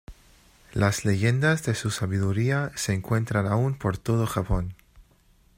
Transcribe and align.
Las 0.73 1.05
leyendas 1.05 1.61
de 1.63 1.75
su 1.75 1.91
sabiduría 1.91 2.71
se 2.73 2.93
encuentran 2.93 3.45
aún 3.45 3.77
por 3.77 3.99
todo 3.99 4.25
Japón. 4.25 4.73